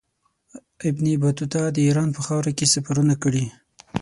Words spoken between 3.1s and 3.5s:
کړي.